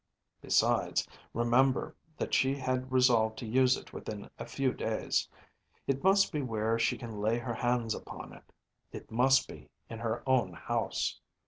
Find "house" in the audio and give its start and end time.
10.53-11.19